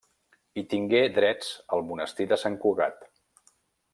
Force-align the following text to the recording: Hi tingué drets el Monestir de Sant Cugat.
Hi 0.55 0.63
tingué 0.71 1.01
drets 1.17 1.51
el 1.77 1.85
Monestir 1.91 2.29
de 2.33 2.39
Sant 2.47 2.59
Cugat. 2.65 3.09